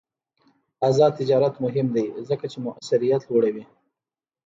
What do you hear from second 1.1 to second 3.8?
تجارت مهم دی ځکه چې موثریت لوړوي.